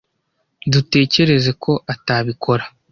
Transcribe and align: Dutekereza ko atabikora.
Dutekereza 0.71 1.51
ko 1.63 1.71
atabikora. 1.93 2.63